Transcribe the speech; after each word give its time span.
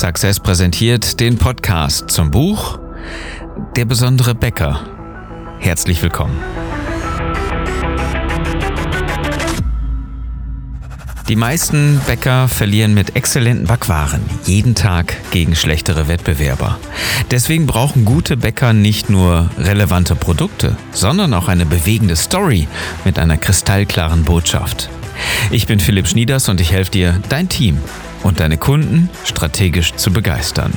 Success 0.00 0.40
präsentiert 0.40 1.20
den 1.20 1.36
Podcast 1.36 2.08
zum 2.08 2.30
Buch 2.30 2.78
Der 3.76 3.84
besondere 3.84 4.34
Bäcker. 4.34 4.80
Herzlich 5.58 6.02
willkommen. 6.02 6.38
Die 11.28 11.36
meisten 11.36 12.00
Bäcker 12.06 12.48
verlieren 12.48 12.94
mit 12.94 13.14
exzellenten 13.14 13.66
Backwaren 13.66 14.22
jeden 14.46 14.74
Tag 14.74 15.14
gegen 15.32 15.54
schlechtere 15.54 16.08
Wettbewerber. 16.08 16.78
Deswegen 17.30 17.66
brauchen 17.66 18.06
gute 18.06 18.38
Bäcker 18.38 18.72
nicht 18.72 19.10
nur 19.10 19.50
relevante 19.58 20.16
Produkte, 20.16 20.78
sondern 20.92 21.34
auch 21.34 21.48
eine 21.48 21.66
bewegende 21.66 22.16
Story 22.16 22.68
mit 23.04 23.18
einer 23.18 23.36
kristallklaren 23.36 24.24
Botschaft. 24.24 24.88
Ich 25.50 25.66
bin 25.66 25.78
Philipp 25.78 26.08
Schnieders 26.08 26.48
und 26.48 26.58
ich 26.62 26.72
helfe 26.72 26.90
dir, 26.90 27.20
dein 27.28 27.50
Team 27.50 27.82
und 28.22 28.40
deine 28.40 28.58
Kunden 28.58 29.08
strategisch 29.24 29.94
zu 29.94 30.12
begeistern. 30.12 30.72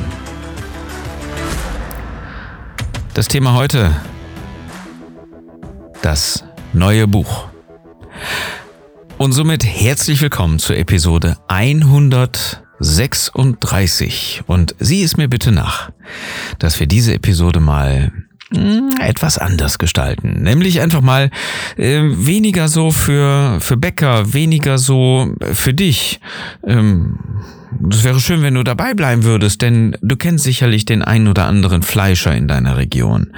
Das 3.14 3.28
Thema 3.28 3.54
heute. 3.54 3.94
Das 6.02 6.46
neue 6.74 7.08
Buch. 7.08 7.48
Und 9.18 9.34
somit 9.34 9.64
herzlich 9.64 10.20
willkommen 10.22 10.60
zur 10.60 10.78
Episode 10.78 11.38
136. 11.48 14.44
Und 14.48 14.76
sieh 14.80 15.04
es 15.04 15.18
mir 15.18 15.28
bitte 15.30 15.52
nach, 15.52 15.92
dass 16.60 16.80
wir 16.80 16.88
diese 16.88 17.14
Episode 17.14 17.60
mal 17.60 18.12
etwas 19.00 19.38
anders 19.38 19.78
gestalten. 19.78 20.42
Nämlich 20.42 20.82
einfach 20.82 21.02
mal 21.02 21.30
äh, 21.78 22.02
weniger 22.04 22.68
so 22.68 22.92
für, 22.92 23.60
für 23.60 23.78
Bäcker, 23.78 24.34
weniger 24.34 24.78
so 24.78 25.34
für 25.54 25.74
dich. 25.74 26.20
Ähm, 26.66 27.18
das 27.80 28.04
wäre 28.04 28.20
schön, 28.20 28.44
wenn 28.44 28.54
du 28.54 28.64
dabei 28.64 28.94
bleiben 28.94 29.24
würdest, 29.24 29.62
denn 29.62 29.98
du 30.02 30.16
kennst 30.16 30.44
sicherlich 30.44 30.86
den 30.86 31.02
einen 31.02 31.28
oder 31.28 31.46
anderen 31.46 31.82
Fleischer 31.82 32.36
in 32.36 32.48
deiner 32.48 32.78
Region. 32.78 33.34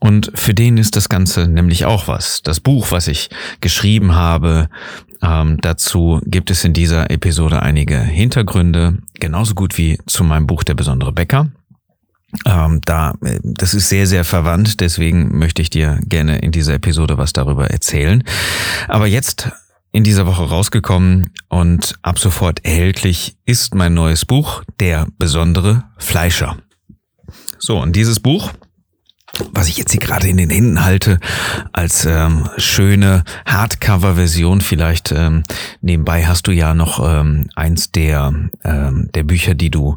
Und 0.00 0.32
für 0.34 0.52
den 0.52 0.78
ist 0.78 0.96
das 0.96 1.08
Ganze 1.08 1.46
nämlich 1.46 1.84
auch 1.84 2.08
was. 2.08 2.42
Das 2.42 2.58
Buch, 2.58 2.90
was 2.90 3.06
ich 3.06 3.30
geschrieben 3.60 4.16
habe, 4.16 4.68
ähm, 5.22 5.58
dazu 5.60 6.20
gibt 6.24 6.50
es 6.50 6.64
in 6.64 6.72
dieser 6.72 7.10
Episode 7.12 7.62
einige 7.62 8.00
Hintergründe, 8.00 8.98
genauso 9.20 9.54
gut 9.54 9.78
wie 9.78 9.98
zu 10.06 10.24
meinem 10.24 10.48
Buch 10.48 10.64
Der 10.64 10.74
besondere 10.74 11.12
Bäcker. 11.12 11.52
Ähm, 12.46 12.80
da, 12.84 13.14
äh, 13.22 13.38
das 13.42 13.74
ist 13.74 13.88
sehr, 13.88 14.06
sehr 14.06 14.24
verwandt, 14.24 14.80
deswegen 14.80 15.38
möchte 15.38 15.62
ich 15.62 15.70
dir 15.70 15.98
gerne 16.06 16.38
in 16.38 16.52
dieser 16.52 16.74
Episode 16.74 17.18
was 17.18 17.32
darüber 17.32 17.68
erzählen. 17.68 18.24
Aber 18.88 19.06
jetzt 19.06 19.50
in 19.92 20.04
dieser 20.04 20.26
Woche 20.26 20.44
rausgekommen 20.44 21.30
und 21.48 21.94
ab 22.02 22.18
sofort 22.18 22.64
erhältlich 22.64 23.36
ist 23.44 23.74
mein 23.74 23.94
neues 23.94 24.24
Buch, 24.24 24.64
Der 24.80 25.06
besondere 25.18 25.84
Fleischer. 25.98 26.56
So, 27.58 27.78
und 27.78 27.94
dieses 27.94 28.18
Buch 28.18 28.52
was 29.52 29.68
ich 29.68 29.78
jetzt 29.78 29.92
hier 29.92 30.00
gerade 30.00 30.28
in 30.28 30.36
den 30.36 30.50
Händen 30.50 30.84
halte, 30.84 31.18
als 31.72 32.04
ähm, 32.04 32.48
schöne 32.58 33.24
Hardcover-Version. 33.46 34.60
Vielleicht 34.60 35.12
ähm, 35.12 35.44
nebenbei 35.80 36.26
hast 36.26 36.46
du 36.46 36.52
ja 36.52 36.74
noch 36.74 37.00
ähm, 37.02 37.48
eins 37.54 37.90
der, 37.90 38.34
ähm, 38.64 39.08
der 39.14 39.22
Bücher, 39.22 39.54
die 39.54 39.70
du 39.70 39.96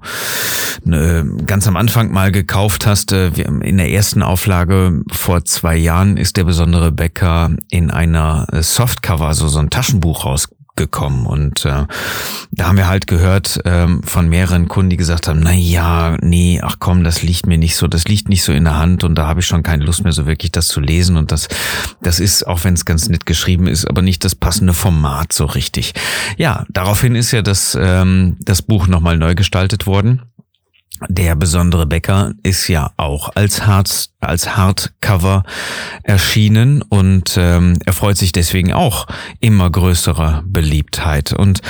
äh, 0.90 1.24
ganz 1.46 1.68
am 1.68 1.76
Anfang 1.76 2.12
mal 2.12 2.32
gekauft 2.32 2.86
hast. 2.86 3.12
Äh, 3.12 3.28
in 3.28 3.78
der 3.78 3.92
ersten 3.92 4.22
Auflage 4.22 5.02
vor 5.12 5.44
zwei 5.44 5.76
Jahren 5.76 6.18
ist 6.18 6.38
der 6.38 6.46
besondere 6.46 6.92
Bäcker 6.92 7.52
in 7.70 7.92
einer 7.92 8.48
Softcover, 8.62 9.28
also 9.28 9.48
so 9.48 9.60
ein 9.60 9.70
Taschenbuch 9.70 10.26
raus 10.26 10.48
gekommen. 10.76 11.26
Und 11.26 11.66
äh, 11.66 11.86
da 12.52 12.68
haben 12.68 12.78
wir 12.78 12.88
halt 12.88 13.08
gehört 13.08 13.60
ähm, 13.66 14.02
von 14.04 14.28
mehreren 14.28 14.68
Kunden, 14.68 14.90
die 14.90 14.98
gesagt 14.98 15.28
haben, 15.28 15.40
na 15.40 15.54
ja, 15.54 16.18
nee, 16.22 16.60
ach 16.62 16.78
komm, 16.80 17.04
das 17.04 17.22
liegt 17.22 17.48
mir 17.48 17.58
nicht 17.58 17.76
so, 17.76 17.88
das 17.88 18.06
liegt 18.06 18.30
nicht 18.30 18.44
so 18.44 18.52
in 18.52 18.66
der 18.66 18.78
Hand 18.78 19.04
und 19.04 19.16
da 19.16 19.28
habe 19.28 19.40
ich 19.40 19.46
schon 19.46 19.64
keine 19.64 19.86
Lust 19.86 20.04
mehr, 20.04 20.14
so 20.14 20.26
wirklich 20.26 20.52
das 20.52 20.68
zu 20.68 20.80
lesen. 20.80 21.18
Und 21.18 21.32
das, 21.32 21.48
das 22.02 22.20
ist, 22.20 22.46
auch 22.46 22.64
wenn 22.64 22.74
es 22.74 22.86
ganz 22.86 23.10
nett 23.10 23.26
geschrieben 23.26 23.68
ist, 23.68 23.86
aber 23.86 24.02
nicht 24.02 24.24
das 24.24 24.36
passende 24.36 24.74
Format 24.74 25.34
so 25.34 25.46
richtig. 25.46 25.94
Ja, 26.38 26.66
daraufhin 26.70 27.16
ist 27.16 27.32
ja 27.32 27.42
das, 27.42 27.78
ähm, 27.80 28.38
das 28.40 28.62
Buch 28.62 28.88
nochmal 28.88 29.18
neu 29.18 29.36
gestaltet 29.36 29.88
worden. 29.88 30.22
Der 31.10 31.36
besondere 31.36 31.86
Bäcker 31.86 32.34
ist 32.44 32.68
ja 32.70 32.92
auch 32.96 33.36
als, 33.36 33.68
Hard, 33.68 34.10
als 34.22 34.56
Hardcover 34.56 35.44
erschienen 36.04 36.82
und 36.84 37.36
ähm, 37.38 37.78
er 37.86 37.92
freut 37.94 38.18
sich 38.18 38.32
deswegen 38.32 38.72
auch 38.72 39.06
immer 39.42 39.70
größerer 39.70 40.44
Beliebtheit. 40.46 41.34
Und 41.34 41.62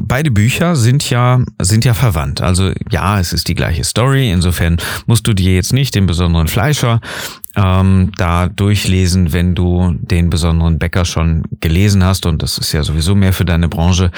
beide 0.00 0.30
Bücher 0.30 0.76
sind 0.76 1.10
ja, 1.10 1.40
sind 1.60 1.84
ja 1.84 1.94
verwandt. 1.94 2.40
Also 2.40 2.72
ja, 2.90 3.18
es 3.18 3.32
ist 3.32 3.48
die 3.48 3.56
gleiche 3.56 3.82
Story. 3.82 4.30
Insofern 4.30 4.76
musst 5.06 5.26
du 5.26 5.34
dir 5.34 5.54
jetzt 5.54 5.72
nicht 5.72 5.96
den 5.96 6.06
besonderen 6.06 6.46
Fleischer 6.46 7.00
ähm, 7.58 8.12
da 8.16 8.48
durchlesen, 8.48 9.32
wenn 9.32 9.54
du 9.54 9.96
den 10.00 10.30
besonderen 10.30 10.78
Bäcker 10.78 11.04
schon 11.04 11.42
gelesen 11.60 12.04
hast. 12.04 12.24
Und 12.24 12.42
das 12.42 12.56
ist 12.56 12.72
ja 12.72 12.84
sowieso 12.84 13.14
mehr 13.16 13.32
für 13.32 13.44
deine 13.44 13.68
Branche. 13.68 14.12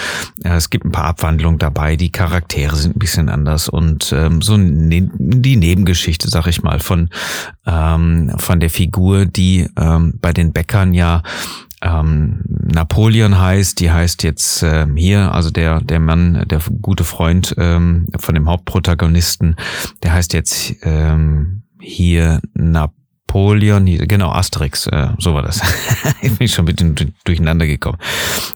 Äh, 0.45 0.57
es 0.57 0.69
gibt 0.69 0.85
ein 0.85 0.93
paar 0.93 1.07
Abwandlungen 1.07 1.59
dabei. 1.59 1.97
Die 1.97 2.13
Charaktere 2.13 2.77
sind 2.77 2.97
ein 2.97 2.99
bisschen 2.99 3.29
anders. 3.31 3.69
Und 3.69 4.13
ähm, 4.13 4.43
so 4.43 4.57
ne 4.57 5.11
die 5.19 5.57
Nebengeschichte, 5.57 6.29
sag 6.29 6.47
ich 6.49 6.63
mal, 6.63 6.81
von, 6.81 7.09
ähm, 7.67 8.33
von 8.37 8.61
der 8.61 8.71
Figur, 8.71 9.25
die 9.25 9.69
ähm, 9.77 10.15
bei 10.21 10.33
den 10.33 10.53
Bäckern 10.53 10.93
ja 10.93 11.23
ähm, 11.83 12.41
Napoleon 12.47 13.39
heißt, 13.39 13.81
die 13.81 13.91
heißt 13.91 14.23
jetzt 14.23 14.63
äh, 14.63 14.87
hier, 14.95 15.35
also 15.35 15.51
der, 15.51 15.81
der 15.81 15.99
Mann, 15.99 16.45
der 16.47 16.61
gute 16.83 17.05
Freund 17.05 17.55
ähm, 17.57 18.07
von 18.19 18.35
dem 18.35 18.51
Hauptprotagonisten, 18.51 19.57
der 20.03 20.13
heißt 20.13 20.35
jetzt 20.35 20.75
ähm, 20.83 21.63
hier 21.81 22.43
Napoleon. 22.53 23.00
Napoleon, 23.31 23.87
genau, 24.09 24.33
Asterix, 24.33 24.89
äh, 24.89 25.11
so 25.19 25.35
war 25.35 25.43
das. 25.43 25.61
ich 26.21 26.37
bin 26.37 26.49
schon 26.49 26.67
ein 26.67 26.75
bisschen 26.75 27.15
durcheinander 27.25 27.67
gekommen. 27.67 27.99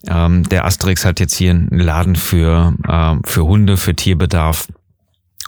Ähm, 0.08 0.48
der 0.48 0.64
Asterix 0.64 1.04
hat 1.04 1.20
jetzt 1.20 1.36
hier 1.36 1.52
einen 1.52 1.78
Laden 1.78 2.16
für, 2.16 2.74
ähm, 2.88 3.20
für 3.24 3.44
Hunde, 3.44 3.76
für 3.76 3.94
Tierbedarf. 3.94 4.66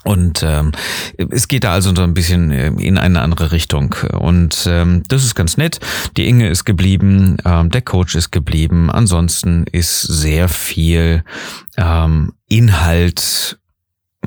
Und 0.05 0.45
ähm, 0.47 0.71
es 1.29 1.49
geht 1.49 1.65
da 1.65 1.73
also 1.73 1.93
so 1.93 2.03
ein 2.03 2.13
bisschen 2.13 2.51
äh, 2.51 2.67
in 2.67 2.97
eine 2.97 3.19
andere 3.19 3.51
Richtung. 3.51 3.95
Und 4.17 4.65
ähm, 4.65 5.03
das 5.09 5.25
ist 5.25 5.35
ganz 5.35 5.57
nett. 5.57 5.81
Die 6.15 6.29
Inge 6.29 6.47
ist 6.47 6.63
geblieben, 6.63 7.35
ähm, 7.43 7.69
der 7.69 7.81
Coach 7.81 8.15
ist 8.15 8.31
geblieben. 8.31 8.89
Ansonsten 8.89 9.65
ist 9.69 10.01
sehr 10.03 10.47
viel 10.47 11.25
ähm, 11.75 12.31
Inhalt 12.47 13.59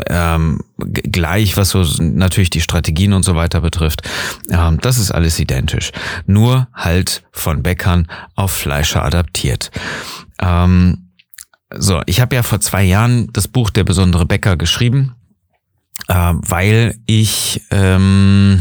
ähm, 0.09 0.61
gleich, 0.79 1.57
was 1.57 1.71
so 1.71 1.85
natürlich 2.01 2.51
die 2.51 2.61
Strategien 2.61 3.13
und 3.13 3.25
so 3.25 3.35
weiter 3.35 3.61
betrifft. 3.61 4.03
Ähm, 4.51 4.79
das 4.81 4.99
ist 4.99 5.11
alles 5.11 5.39
identisch. 5.39 5.93
Nur 6.27 6.69
halt 6.75 7.23
von 7.33 7.63
Bäckern 7.63 8.07
auf 8.35 8.53
Fleischer 8.53 9.05
adaptiert. 9.05 9.71
Ähm, 10.41 11.11
so, 11.77 12.03
ich 12.07 12.21
habe 12.21 12.35
ja 12.35 12.43
vor 12.43 12.61
zwei 12.61 12.83
Jahren 12.83 13.29
das 13.33 13.47
Buch 13.47 13.71
Der 13.71 13.85
besondere 13.85 14.27
Bäcker 14.27 14.57
geschrieben 14.57 15.15
äh, 16.11 16.35
weil 16.49 16.97
ich, 17.07 17.63
ähm, 17.71 18.61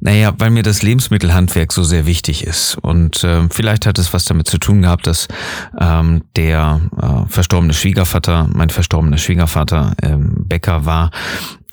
naja, 0.00 0.32
weil 0.38 0.50
mir 0.50 0.62
das 0.62 0.82
Lebensmittelhandwerk 0.82 1.70
so 1.70 1.82
sehr 1.82 2.06
wichtig 2.06 2.44
ist. 2.44 2.78
Und 2.80 3.22
äh, 3.24 3.46
vielleicht 3.50 3.84
hat 3.84 3.98
es 3.98 4.14
was 4.14 4.24
damit 4.24 4.48
zu 4.48 4.56
tun 4.56 4.82
gehabt, 4.82 5.06
dass 5.06 5.28
ähm, 5.78 6.22
der 6.34 6.80
äh, 7.00 7.30
verstorbene 7.30 7.74
Schwiegervater, 7.74 8.48
mein 8.54 8.70
verstorbener 8.70 9.18
Schwiegervater 9.18 9.94
ähm, 10.02 10.32
Bäcker 10.48 10.86
war 10.86 11.10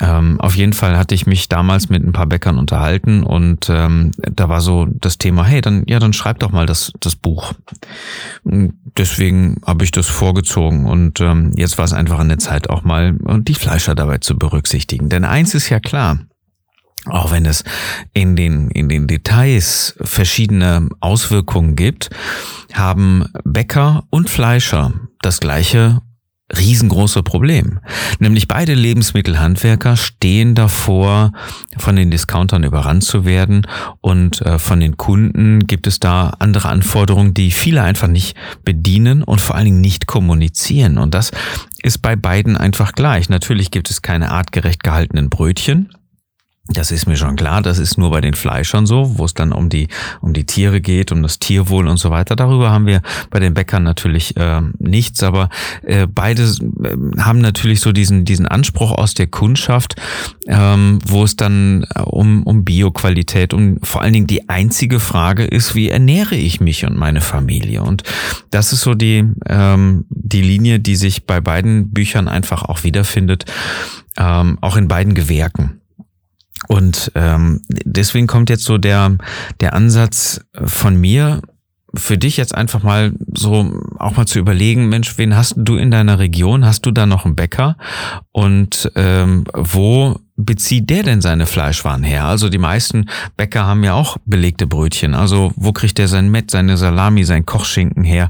ähm, 0.01 0.39
auf 0.39 0.55
jeden 0.55 0.73
Fall 0.73 0.97
hatte 0.97 1.13
ich 1.13 1.25
mich 1.25 1.49
damals 1.49 1.89
mit 1.89 2.03
ein 2.03 2.13
paar 2.13 2.27
Bäckern 2.27 2.57
unterhalten 2.57 3.23
und 3.23 3.69
ähm, 3.69 4.11
da 4.17 4.47
war 4.47 4.61
so 4.61 4.85
das 4.89 5.17
Thema, 5.17 5.43
hey, 5.43 5.61
dann 5.61 5.83
ja, 5.87 5.99
dann 5.99 6.13
schreib 6.13 6.39
doch 6.39 6.51
mal 6.51 6.65
das 6.65 6.91
das 6.99 7.15
Buch. 7.15 7.53
Deswegen 8.43 9.57
habe 9.65 9.83
ich 9.83 9.91
das 9.91 10.07
vorgezogen 10.07 10.85
und 10.85 11.19
ähm, 11.19 11.51
jetzt 11.55 11.77
war 11.77 11.85
es 11.85 11.93
einfach 11.93 12.19
an 12.19 12.29
der 12.29 12.39
Zeit 12.39 12.69
auch 12.69 12.83
mal 12.83 13.17
die 13.39 13.55
Fleischer 13.55 13.95
dabei 13.95 14.19
zu 14.19 14.37
berücksichtigen. 14.37 15.09
Denn 15.09 15.25
eins 15.25 15.53
ist 15.53 15.69
ja 15.69 15.79
klar, 15.79 16.19
auch 17.05 17.31
wenn 17.31 17.45
es 17.45 17.63
in 18.13 18.35
den, 18.35 18.69
in 18.71 18.89
den 18.89 19.07
Details 19.07 19.95
verschiedene 20.01 20.89
Auswirkungen 20.99 21.75
gibt, 21.75 22.09
haben 22.73 23.25
Bäcker 23.43 24.03
und 24.09 24.29
Fleischer 24.29 24.93
das 25.21 25.39
gleiche 25.39 26.01
riesengroße 26.55 27.23
Problem. 27.23 27.79
Nämlich 28.19 28.47
beide 28.47 28.73
Lebensmittelhandwerker 28.73 29.95
stehen 29.95 30.55
davor, 30.55 31.31
von 31.77 31.95
den 31.95 32.11
Discountern 32.11 32.63
überrannt 32.63 33.03
zu 33.03 33.25
werden 33.25 33.67
und 34.01 34.41
äh, 34.41 34.57
von 34.57 34.79
den 34.79 34.97
Kunden 34.97 35.67
gibt 35.67 35.87
es 35.87 35.99
da 35.99 36.33
andere 36.39 36.69
Anforderungen, 36.69 37.33
die 37.33 37.51
viele 37.51 37.83
einfach 37.83 38.07
nicht 38.07 38.35
bedienen 38.65 39.23
und 39.23 39.41
vor 39.41 39.55
allen 39.55 39.65
Dingen 39.65 39.81
nicht 39.81 40.07
kommunizieren. 40.07 40.97
Und 40.97 41.13
das 41.13 41.31
ist 41.83 42.01
bei 42.01 42.15
beiden 42.15 42.57
einfach 42.57 42.93
gleich. 42.93 43.29
Natürlich 43.29 43.71
gibt 43.71 43.89
es 43.89 44.01
keine 44.01 44.31
artgerecht 44.31 44.83
gehaltenen 44.83 45.29
Brötchen. 45.29 45.89
Das 46.71 46.91
ist 46.91 47.07
mir 47.07 47.17
schon 47.17 47.35
klar, 47.35 47.63
das 47.63 47.79
ist 47.79 47.97
nur 47.97 48.11
bei 48.11 48.21
den 48.21 48.35
Fleischern 48.35 48.85
so, 48.85 49.17
wo 49.17 49.25
es 49.25 49.33
dann 49.33 49.51
um 49.51 49.69
die, 49.69 49.87
um 50.21 50.33
die 50.33 50.45
Tiere 50.45 50.81
geht, 50.81 51.11
um 51.11 51.23
das 51.23 51.39
Tierwohl 51.39 51.87
und 51.87 51.97
so 51.97 52.11
weiter. 52.11 52.35
Darüber 52.35 52.69
haben 52.69 52.85
wir 52.85 53.01
bei 53.31 53.39
den 53.39 53.55
Bäckern 53.55 53.81
natürlich 53.81 54.37
äh, 54.37 54.61
nichts, 54.77 55.23
aber 55.23 55.49
äh, 55.81 56.05
beide 56.05 56.43
äh, 56.43 57.19
haben 57.19 57.39
natürlich 57.39 57.79
so 57.81 57.91
diesen, 57.91 58.23
diesen 58.23 58.45
Anspruch 58.45 58.91
aus 58.91 59.15
der 59.15 59.25
Kundschaft, 59.25 59.95
ähm, 60.47 60.99
wo 61.07 61.23
es 61.23 61.35
dann 61.35 61.87
äh, 61.95 62.01
um, 62.01 62.43
um 62.43 62.63
Bioqualität, 62.63 63.55
um 63.55 63.79
vor 63.81 64.03
allen 64.03 64.13
Dingen 64.13 64.27
die 64.27 64.47
einzige 64.47 64.99
Frage 64.99 65.45
ist, 65.45 65.73
wie 65.73 65.89
ernähre 65.89 66.35
ich 66.35 66.61
mich 66.61 66.85
und 66.85 66.95
meine 66.95 67.21
Familie? 67.21 67.81
Und 67.81 68.03
das 68.51 68.73
ist 68.73 68.81
so 68.81 68.93
die, 68.93 69.25
ähm, 69.47 70.05
die 70.09 70.41
Linie, 70.41 70.79
die 70.79 70.95
sich 70.95 71.25
bei 71.25 71.41
beiden 71.41 71.89
Büchern 71.89 72.27
einfach 72.27 72.61
auch 72.61 72.83
wiederfindet, 72.83 73.45
ähm, 74.17 74.59
auch 74.61 74.77
in 74.77 74.87
beiden 74.87 75.15
Gewerken. 75.15 75.79
Und 76.67 77.11
ähm, 77.15 77.61
deswegen 77.69 78.27
kommt 78.27 78.49
jetzt 78.49 78.65
so 78.65 78.77
der, 78.77 79.15
der 79.59 79.73
Ansatz 79.73 80.41
von 80.65 80.95
mir, 80.95 81.41
für 81.95 82.17
dich 82.17 82.37
jetzt 82.37 82.53
einfach 82.53 82.83
mal 82.83 83.13
so 83.33 83.81
auch 83.97 84.15
mal 84.15 84.27
zu 84.27 84.39
überlegen, 84.39 84.89
Mensch, 84.89 85.17
wen 85.17 85.35
hast 85.35 85.55
du 85.57 85.75
in 85.75 85.89
deiner 85.89 86.19
Region? 86.19 86.65
Hast 86.65 86.85
du 86.85 86.91
da 86.91 87.05
noch 87.05 87.25
einen 87.25 87.35
Bäcker? 87.35 87.77
Und 88.31 88.91
ähm, 88.95 89.45
wo 89.53 90.19
bezieht 90.45 90.89
der 90.89 91.03
denn 91.03 91.21
seine 91.21 91.45
Fleischwaren 91.45 92.03
her? 92.03 92.25
Also 92.25 92.49
die 92.49 92.57
meisten 92.57 93.09
Bäcker 93.35 93.65
haben 93.65 93.83
ja 93.83 93.93
auch 93.93 94.17
belegte 94.25 94.67
Brötchen. 94.67 95.13
Also 95.13 95.51
wo 95.55 95.73
kriegt 95.73 95.97
der 95.97 96.07
sein 96.07 96.31
Mett, 96.31 96.49
seine 96.51 96.77
Salami, 96.77 97.25
sein 97.25 97.45
Kochschinken 97.45 98.03
her? 98.03 98.29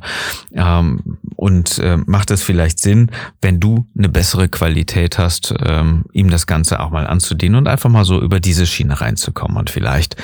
Ähm, 0.54 1.18
und 1.36 1.78
äh, 1.80 1.98
macht 1.98 2.32
es 2.32 2.42
vielleicht 2.42 2.80
Sinn, 2.80 3.12
wenn 3.42 3.60
du 3.60 3.88
eine 3.98 4.10
bessere 4.10 4.50
Qualität 4.50 5.18
hast, 5.18 5.54
ähm, 5.66 6.06
ihm 6.12 6.30
das 6.30 6.48
Ganze 6.48 6.80
auch 6.80 6.90
mal 6.90 7.06
anzudienen 7.06 7.56
und 7.56 7.68
einfach 7.68 7.90
mal 7.90 8.06
so 8.06 8.22
über 8.22 8.40
diese 8.40 8.66
Schiene 8.66 9.00
reinzukommen 9.00 9.58
und 9.58 9.70
vielleicht 9.70 10.16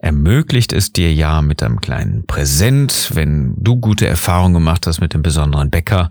ermöglicht 0.00 0.72
es 0.72 0.92
dir 0.92 1.12
ja 1.12 1.42
mit 1.42 1.62
einem 1.62 1.80
kleinen 1.80 2.26
Präsent, 2.26 3.10
wenn 3.14 3.54
du 3.56 3.76
gute 3.76 4.06
Erfahrungen 4.06 4.54
gemacht 4.54 4.86
hast 4.86 5.00
mit 5.00 5.12
dem 5.12 5.22
besonderen 5.22 5.70
Bäcker, 5.70 6.10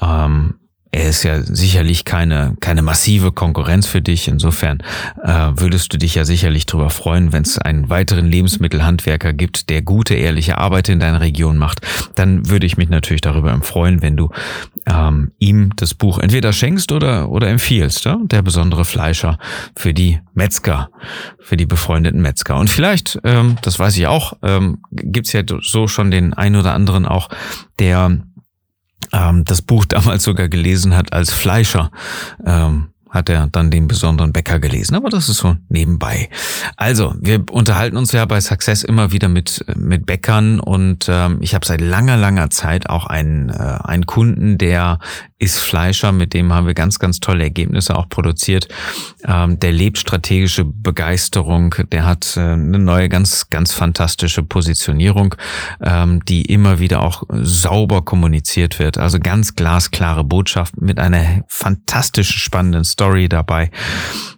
ähm, 0.00 0.54
er 0.94 1.08
ist 1.08 1.22
ja 1.22 1.40
sicherlich 1.42 2.04
keine, 2.04 2.54
keine 2.60 2.82
massive 2.82 3.32
Konkurrenz 3.32 3.86
für 3.86 4.02
dich. 4.02 4.28
Insofern 4.28 4.82
äh, 5.24 5.48
würdest 5.54 5.92
du 5.92 5.96
dich 5.96 6.14
ja 6.14 6.26
sicherlich 6.26 6.66
darüber 6.66 6.90
freuen, 6.90 7.32
wenn 7.32 7.42
es 7.42 7.56
einen 7.56 7.88
weiteren 7.88 8.26
Lebensmittelhandwerker 8.26 9.32
gibt, 9.32 9.70
der 9.70 9.80
gute, 9.80 10.14
ehrliche 10.14 10.58
Arbeit 10.58 10.90
in 10.90 11.00
deiner 11.00 11.22
Region 11.22 11.56
macht. 11.56 11.80
Dann 12.14 12.50
würde 12.50 12.66
ich 12.66 12.76
mich 12.76 12.90
natürlich 12.90 13.22
darüber 13.22 13.58
freuen, 13.62 14.02
wenn 14.02 14.18
du 14.18 14.28
ähm, 14.84 15.32
ihm 15.38 15.70
das 15.76 15.94
Buch 15.94 16.18
entweder 16.18 16.52
schenkst 16.52 16.92
oder, 16.92 17.30
oder 17.30 17.48
empfiehlst. 17.48 18.04
Ja? 18.04 18.18
Der 18.24 18.42
besondere 18.42 18.84
Fleischer 18.84 19.38
für 19.74 19.94
die 19.94 20.20
Metzger, 20.34 20.90
für 21.40 21.56
die 21.56 21.66
befreundeten 21.66 22.20
Metzger. 22.20 22.56
Und 22.58 22.68
vielleicht, 22.68 23.18
ähm, 23.24 23.56
das 23.62 23.78
weiß 23.78 23.96
ich 23.96 24.08
auch, 24.08 24.34
ähm, 24.42 24.82
gibt 24.90 25.32
ja 25.32 25.42
so 25.62 25.88
schon 25.88 26.10
den 26.10 26.34
ein 26.34 26.54
oder 26.54 26.74
anderen 26.74 27.06
auch, 27.06 27.30
der 27.78 28.18
ähm, 29.12 29.44
das 29.44 29.62
Buch 29.62 29.84
damals 29.88 30.24
sogar 30.24 30.48
gelesen 30.48 30.96
hat 30.96 31.12
als 31.12 31.32
Fleischer. 31.32 31.90
Ähm, 32.44 32.91
hat 33.12 33.28
er 33.28 33.46
dann 33.46 33.70
den 33.70 33.86
besonderen 33.86 34.32
Bäcker 34.32 34.58
gelesen. 34.58 34.94
Aber 34.94 35.10
das 35.10 35.28
ist 35.28 35.36
so 35.36 35.56
nebenbei. 35.68 36.30
Also, 36.76 37.14
wir 37.20 37.44
unterhalten 37.50 37.98
uns 37.98 38.10
ja 38.12 38.24
bei 38.24 38.40
Success 38.40 38.82
immer 38.82 39.12
wieder 39.12 39.28
mit, 39.28 39.64
mit 39.76 40.06
Bäckern 40.06 40.58
und 40.58 41.06
ähm, 41.08 41.38
ich 41.40 41.54
habe 41.54 41.66
seit 41.66 41.82
langer, 41.82 42.16
langer 42.16 42.48
Zeit 42.48 42.88
auch 42.88 43.06
einen, 43.06 43.50
äh, 43.50 43.78
einen 43.84 44.06
Kunden, 44.06 44.56
der 44.56 44.98
ist 45.38 45.58
Fleischer, 45.58 46.12
mit 46.12 46.34
dem 46.34 46.52
haben 46.52 46.66
wir 46.66 46.74
ganz, 46.74 46.98
ganz 46.98 47.20
tolle 47.20 47.42
Ergebnisse 47.42 47.96
auch 47.96 48.08
produziert. 48.08 48.68
Ähm, 49.26 49.58
der 49.58 49.72
lebt 49.72 49.98
strategische 49.98 50.64
Begeisterung, 50.64 51.74
der 51.90 52.06
hat 52.06 52.36
äh, 52.36 52.40
eine 52.40 52.78
neue, 52.78 53.08
ganz, 53.08 53.50
ganz 53.50 53.74
fantastische 53.74 54.42
Positionierung, 54.42 55.34
ähm, 55.82 56.24
die 56.24 56.42
immer 56.42 56.78
wieder 56.78 57.02
auch 57.02 57.24
sauber 57.30 58.02
kommuniziert 58.02 58.78
wird. 58.78 58.96
Also 58.96 59.18
ganz 59.18 59.54
glasklare 59.54 60.24
Botschaft 60.24 60.80
mit 60.80 60.98
einer 60.98 61.44
fantastischen, 61.48 62.38
spannenden 62.38 62.84
Story 62.84 63.01
Story 63.02 63.28
dabei. 63.28 63.70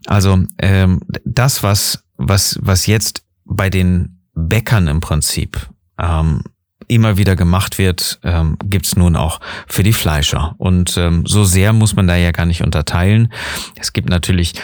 Also 0.06 0.42
ähm, 0.58 1.00
das, 1.24 1.62
was, 1.62 2.02
was, 2.16 2.58
was 2.62 2.86
jetzt 2.86 3.22
bei 3.44 3.68
den 3.68 4.22
Bäckern 4.34 4.88
im 4.88 5.00
Prinzip 5.00 5.68
ähm, 5.98 6.42
immer 6.88 7.18
wieder 7.18 7.36
gemacht 7.36 7.76
wird, 7.76 8.20
ähm, 8.22 8.56
gibt 8.64 8.96
nun 8.96 9.16
auch 9.16 9.40
für 9.66 9.82
die 9.82 9.92
Fleischer. 9.92 10.54
Und 10.56 10.96
ähm, 10.96 11.26
so 11.26 11.44
sehr 11.44 11.74
muss 11.74 11.94
man 11.94 12.08
da 12.08 12.16
ja 12.16 12.30
gar 12.30 12.46
nicht 12.46 12.62
unterteilen. 12.62 13.30
Es 13.76 13.92
gibt 13.92 14.08
natürlich 14.08 14.54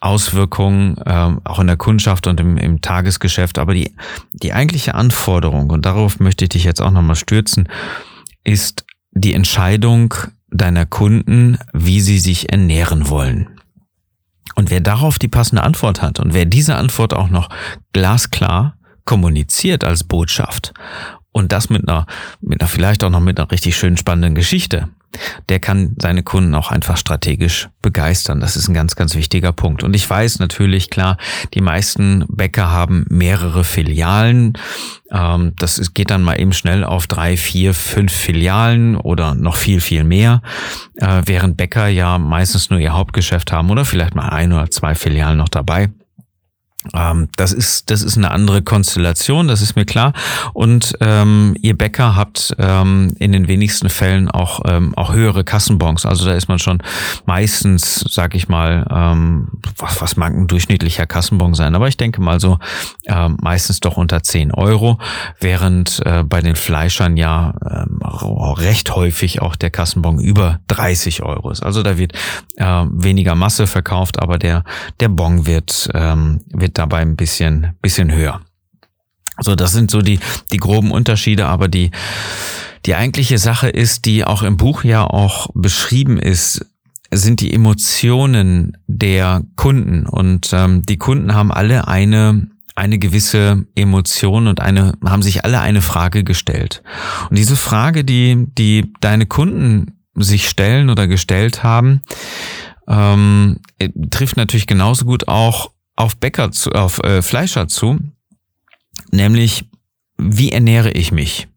Auswirkungen 0.00 0.96
ähm, 1.04 1.42
auch 1.44 1.58
in 1.58 1.66
der 1.66 1.76
Kundschaft 1.76 2.26
und 2.26 2.40
im, 2.40 2.56
im 2.56 2.80
Tagesgeschäft, 2.80 3.58
aber 3.58 3.74
die, 3.74 3.94
die 4.32 4.54
eigentliche 4.54 4.94
Anforderung, 4.94 5.68
und 5.68 5.84
darauf 5.84 6.18
möchte 6.18 6.46
ich 6.46 6.48
dich 6.50 6.64
jetzt 6.64 6.80
auch 6.80 6.90
nochmal 6.90 7.16
stürzen, 7.16 7.68
ist 8.42 8.86
die 9.12 9.34
Entscheidung, 9.34 10.14
deiner 10.50 10.86
Kunden, 10.86 11.58
wie 11.72 12.00
sie 12.00 12.18
sich 12.18 12.50
ernähren 12.50 13.08
wollen. 13.08 13.49
Und 14.60 14.70
wer 14.70 14.80
darauf 14.80 15.18
die 15.18 15.28
passende 15.28 15.62
Antwort 15.62 16.02
hat 16.02 16.20
und 16.20 16.34
wer 16.34 16.44
diese 16.44 16.74
Antwort 16.74 17.14
auch 17.14 17.30
noch 17.30 17.48
glasklar 17.94 18.76
kommuniziert 19.06 19.84
als 19.84 20.04
Botschaft 20.04 20.74
und 21.32 21.52
das 21.52 21.70
mit 21.70 21.88
einer, 21.88 22.06
mit 22.40 22.60
einer 22.60 22.68
vielleicht 22.68 23.04
auch 23.04 23.10
noch 23.10 23.20
mit 23.20 23.38
einer 23.38 23.50
richtig 23.50 23.76
schönen 23.76 23.96
spannenden 23.96 24.34
Geschichte, 24.34 24.88
der 25.48 25.58
kann 25.58 25.96
seine 26.00 26.22
Kunden 26.22 26.54
auch 26.54 26.70
einfach 26.70 26.96
strategisch 26.96 27.68
begeistern. 27.82 28.40
Das 28.40 28.56
ist 28.56 28.68
ein 28.68 28.74
ganz, 28.74 28.94
ganz 28.94 29.14
wichtiger 29.14 29.52
Punkt. 29.52 29.82
Und 29.82 29.94
ich 29.94 30.08
weiß 30.08 30.38
natürlich, 30.38 30.88
klar, 30.88 31.16
die 31.54 31.60
meisten 31.60 32.24
Bäcker 32.28 32.70
haben 32.70 33.06
mehrere 33.08 33.64
Filialen. 33.64 34.54
Ähm, 35.10 35.52
das 35.58 35.94
geht 35.94 36.10
dann 36.10 36.22
mal 36.22 36.40
eben 36.40 36.52
schnell 36.52 36.84
auf 36.84 37.06
drei, 37.06 37.36
vier, 37.36 37.74
fünf 37.74 38.12
Filialen 38.12 38.96
oder 38.96 39.34
noch 39.34 39.56
viel, 39.56 39.80
viel 39.80 40.04
mehr. 40.04 40.42
Äh, 40.96 41.22
während 41.26 41.56
Bäcker 41.56 41.88
ja 41.88 42.18
meistens 42.18 42.70
nur 42.70 42.78
ihr 42.78 42.92
Hauptgeschäft 42.92 43.50
haben 43.52 43.70
oder 43.70 43.84
vielleicht 43.84 44.14
mal 44.14 44.28
ein 44.28 44.52
oder 44.52 44.70
zwei 44.70 44.94
Filialen 44.94 45.38
noch 45.38 45.48
dabei. 45.48 45.90
Ähm, 46.94 47.28
das 47.36 47.52
ist 47.52 47.90
das 47.90 48.02
ist 48.02 48.16
eine 48.16 48.30
andere 48.30 48.62
Konstellation, 48.62 49.48
das 49.48 49.60
ist 49.60 49.76
mir 49.76 49.84
klar. 49.84 50.14
Und 50.54 50.96
ähm, 51.00 51.54
ihr 51.60 51.76
Bäcker 51.76 52.16
habt 52.16 52.54
ähm, 52.58 53.14
in 53.18 53.32
den 53.32 53.48
wenigsten 53.48 53.90
Fällen 53.90 54.30
auch 54.30 54.62
ähm, 54.66 54.94
auch 54.96 55.12
höhere 55.12 55.44
Kassenbons. 55.44 56.06
Also 56.06 56.24
da 56.24 56.32
ist 56.32 56.48
man 56.48 56.58
schon 56.58 56.82
meistens, 57.26 58.02
sag 58.08 58.34
ich 58.34 58.48
mal, 58.48 58.86
ähm, 58.90 59.48
was, 59.76 60.00
was 60.00 60.16
mag 60.16 60.32
ein 60.32 60.46
durchschnittlicher 60.46 61.06
Kassenbon 61.06 61.52
sein? 61.52 61.74
Aber 61.74 61.86
ich 61.86 61.98
denke 61.98 62.22
mal 62.22 62.40
so 62.40 62.58
ähm, 63.06 63.36
meistens 63.42 63.80
doch 63.80 63.98
unter 63.98 64.22
10 64.22 64.52
Euro, 64.54 64.98
während 65.38 66.00
äh, 66.06 66.24
bei 66.24 66.40
den 66.40 66.56
Fleischern 66.56 67.18
ja 67.18 67.52
ähm, 67.70 68.00
recht 68.02 68.96
häufig 68.96 69.42
auch 69.42 69.54
der 69.54 69.68
Kassenbon 69.68 70.18
über 70.18 70.60
30 70.68 71.22
Euro 71.22 71.50
ist. 71.50 71.62
Also 71.62 71.82
da 71.82 71.98
wird 71.98 72.14
äh, 72.56 72.64
weniger 72.64 73.34
Masse 73.34 73.66
verkauft, 73.66 74.18
aber 74.18 74.38
der 74.38 74.64
der 74.98 75.08
Bon 75.10 75.44
wird 75.44 75.90
ähm, 75.92 76.40
wird 76.48 76.69
wird 76.70 76.78
dabei 76.78 76.98
ein 77.00 77.16
bisschen, 77.16 77.72
bisschen 77.82 78.12
höher. 78.12 78.40
So, 79.40 79.56
das 79.56 79.72
sind 79.72 79.90
so 79.90 80.02
die, 80.02 80.20
die 80.52 80.58
groben 80.58 80.92
Unterschiede, 80.92 81.46
aber 81.46 81.66
die, 81.66 81.90
die 82.86 82.94
eigentliche 82.94 83.38
Sache 83.38 83.68
ist, 83.68 84.04
die 84.04 84.24
auch 84.24 84.42
im 84.42 84.56
Buch 84.56 84.84
ja 84.84 85.04
auch 85.04 85.48
beschrieben 85.54 86.18
ist, 86.18 86.64
sind 87.10 87.40
die 87.40 87.52
Emotionen 87.52 88.76
der 88.86 89.42
Kunden. 89.56 90.06
Und 90.06 90.50
ähm, 90.52 90.82
die 90.82 90.98
Kunden 90.98 91.34
haben 91.34 91.50
alle 91.50 91.88
eine, 91.88 92.48
eine 92.76 92.98
gewisse 92.98 93.66
Emotion 93.74 94.46
und 94.46 94.60
eine, 94.60 94.94
haben 95.04 95.22
sich 95.22 95.44
alle 95.44 95.60
eine 95.60 95.82
Frage 95.82 96.22
gestellt. 96.22 96.82
Und 97.30 97.36
diese 97.36 97.56
Frage, 97.56 98.04
die, 98.04 98.46
die 98.56 98.92
deine 99.00 99.26
Kunden 99.26 99.98
sich 100.14 100.48
stellen 100.48 100.90
oder 100.90 101.08
gestellt 101.08 101.64
haben, 101.64 102.02
ähm, 102.86 103.58
trifft 104.10 104.36
natürlich 104.36 104.66
genauso 104.66 105.04
gut 105.04 105.26
auch 105.26 105.70
auf 106.00 106.16
Bäcker 106.16 106.50
zu, 106.50 106.72
auf 106.72 107.02
äh, 107.04 107.20
Fleischer 107.20 107.68
zu, 107.68 107.98
nämlich 109.10 109.66
wie 110.16 110.50
ernähre 110.50 110.90
ich 110.90 111.12
mich? 111.12 111.48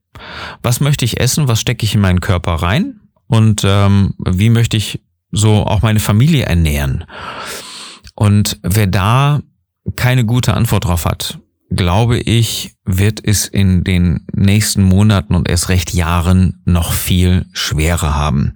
Was 0.61 0.81
möchte 0.81 1.05
ich 1.05 1.19
essen? 1.19 1.47
Was 1.47 1.61
stecke 1.61 1.85
ich 1.85 1.95
in 1.95 2.01
meinen 2.01 2.19
Körper 2.19 2.55
rein? 2.55 2.99
Und 3.27 3.63
ähm, 3.65 4.13
wie 4.19 4.49
möchte 4.49 4.77
ich 4.77 5.01
so 5.31 5.65
auch 5.65 5.81
meine 5.81 5.99
Familie 5.99 6.45
ernähren? 6.45 7.05
Und 8.15 8.59
wer 8.63 8.87
da 8.87 9.41
keine 9.95 10.25
gute 10.25 10.53
Antwort 10.53 10.85
drauf 10.85 11.05
hat, 11.05 11.39
glaube 11.69 12.19
ich, 12.19 12.75
wird 12.85 13.19
es 13.23 13.47
in 13.47 13.83
den 13.83 14.25
nächsten 14.33 14.83
Monaten 14.83 15.35
und 15.35 15.49
erst 15.49 15.69
recht 15.69 15.93
Jahren 15.93 16.61
noch 16.65 16.93
viel 16.93 17.45
schwerer 17.53 18.15
haben. 18.15 18.53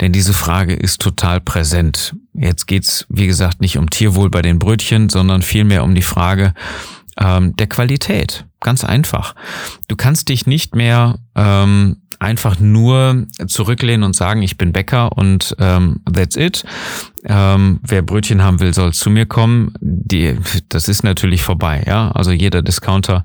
Denn 0.00 0.12
diese 0.12 0.34
Frage 0.34 0.74
ist 0.74 1.00
total 1.00 1.40
präsent. 1.40 2.14
Jetzt 2.34 2.66
geht's, 2.66 3.06
wie 3.08 3.26
gesagt, 3.26 3.60
nicht 3.60 3.78
um 3.78 3.88
Tierwohl 3.88 4.30
bei 4.30 4.42
den 4.42 4.58
Brötchen, 4.58 5.08
sondern 5.08 5.42
vielmehr 5.42 5.84
um 5.84 5.94
die 5.94 6.02
Frage 6.02 6.54
ähm, 7.16 7.54
der 7.56 7.68
Qualität. 7.68 8.46
Ganz 8.60 8.84
einfach. 8.84 9.34
Du 9.88 9.96
kannst 9.96 10.28
dich 10.28 10.46
nicht 10.46 10.74
mehr 10.74 11.18
ähm, 11.34 12.02
einfach 12.20 12.60
nur 12.60 13.26
zurücklehnen 13.48 14.04
und 14.04 14.14
sagen, 14.14 14.42
ich 14.42 14.58
bin 14.58 14.72
Bäcker 14.72 15.16
und 15.16 15.56
ähm, 15.58 16.00
that's 16.12 16.36
it. 16.36 16.64
Ähm, 17.24 17.80
wer 17.82 18.02
Brötchen 18.02 18.42
haben 18.42 18.60
will, 18.60 18.74
soll 18.74 18.92
zu 18.92 19.10
mir 19.10 19.26
kommen. 19.26 19.72
Die, 19.80 20.38
das 20.68 20.88
ist 20.88 21.02
natürlich 21.02 21.42
vorbei. 21.42 21.82
Ja, 21.86 22.10
also 22.12 22.30
jeder 22.30 22.62
Discounter 22.62 23.24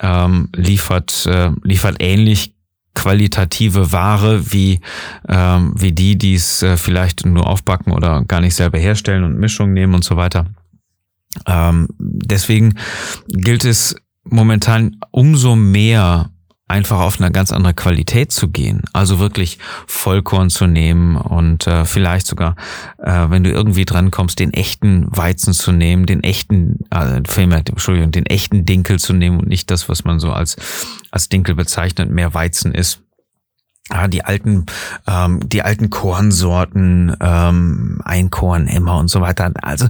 ähm, 0.00 0.48
liefert 0.54 1.26
äh, 1.26 1.50
liefert 1.62 1.96
ähnlich 2.00 2.54
qualitative 2.94 3.92
Ware 3.92 4.52
wie 4.52 4.80
ähm, 5.28 5.74
wie 5.76 5.92
die, 5.92 6.16
die 6.16 6.34
es 6.34 6.62
äh, 6.62 6.76
vielleicht 6.76 7.26
nur 7.26 7.46
aufbacken 7.46 7.92
oder 7.92 8.24
gar 8.24 8.40
nicht 8.40 8.54
selber 8.54 8.78
herstellen 8.78 9.22
und 9.24 9.38
Mischung 9.38 9.74
nehmen 9.74 9.94
und 9.94 10.02
so 10.02 10.16
weiter. 10.16 10.46
Ähm, 11.46 11.88
deswegen 11.98 12.74
gilt 13.28 13.64
es 13.64 13.94
momentan 14.24 14.96
umso 15.10 15.56
mehr 15.56 16.30
einfach 16.70 17.00
auf 17.00 17.20
eine 17.20 17.32
ganz 17.32 17.52
andere 17.52 17.74
Qualität 17.74 18.32
zu 18.32 18.48
gehen. 18.48 18.82
Also 18.92 19.18
wirklich 19.18 19.58
Vollkorn 19.86 20.50
zu 20.50 20.66
nehmen 20.66 21.16
und 21.16 21.66
äh, 21.66 21.84
vielleicht 21.84 22.26
sogar, 22.26 22.54
äh, 22.98 23.28
wenn 23.28 23.42
du 23.42 23.50
irgendwie 23.50 23.84
dran 23.84 24.10
kommst, 24.10 24.38
den 24.38 24.52
echten 24.52 25.06
Weizen 25.10 25.52
zu 25.52 25.72
nehmen, 25.72 26.06
den 26.06 26.22
echten, 26.22 26.78
äh, 26.90 27.22
vielmehr, 27.28 27.58
Entschuldigung, 27.58 28.12
den 28.12 28.26
echten 28.26 28.64
Dinkel 28.64 29.00
zu 29.00 29.12
nehmen 29.12 29.40
und 29.40 29.48
nicht 29.48 29.70
das, 29.70 29.88
was 29.88 30.04
man 30.04 30.20
so 30.20 30.32
als, 30.32 30.56
als 31.10 31.28
Dinkel 31.28 31.56
bezeichnet, 31.56 32.10
mehr 32.10 32.34
Weizen 32.34 32.72
ist. 32.72 33.02
Ja, 33.92 34.06
die 34.06 34.24
alten, 34.24 34.66
ähm, 35.08 35.40
die 35.48 35.62
alten 35.62 35.90
Kornsorten, 35.90 37.16
ähm, 37.20 38.00
Einkorn, 38.04 38.68
Emmer 38.68 38.96
und 38.98 39.08
so 39.08 39.20
weiter. 39.20 39.52
Also 39.62 39.88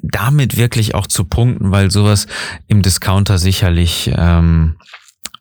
damit 0.00 0.56
wirklich 0.56 0.94
auch 0.94 1.06
zu 1.06 1.26
punkten, 1.26 1.70
weil 1.70 1.90
sowas 1.90 2.26
im 2.66 2.80
Discounter 2.80 3.36
sicherlich 3.36 4.10
ähm, 4.16 4.76